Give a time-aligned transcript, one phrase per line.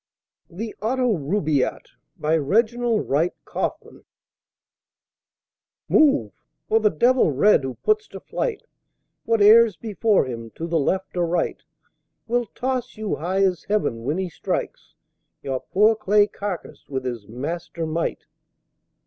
[0.49, 1.85] THE AUTO RUBAIYAT
[2.17, 4.03] BY REGINALD WRIGHT KAUFFMAN
[5.89, 6.31] Move!
[6.69, 8.63] Or the Devil Red who puts to flight
[9.25, 11.61] Whate'er's before him, to the Left or Right,
[12.25, 14.95] Will toss you high as Heaven when he strikes
[15.43, 18.25] Your poor clay carcass with his master might!